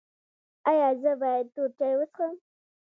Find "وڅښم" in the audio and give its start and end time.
1.97-2.33